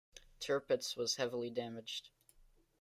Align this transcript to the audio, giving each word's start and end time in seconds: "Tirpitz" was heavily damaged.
"Tirpitz" 0.39 0.97
was 0.97 1.17
heavily 1.17 1.51
damaged. 1.51 2.09